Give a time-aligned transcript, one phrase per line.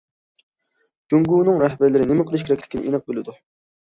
[1.13, 3.37] ‹‹جۇڭگونىڭ رەھبەرلىرى نېمە قىلىش كېرەكلىكىنى ئېنىق بىلىدۇ››.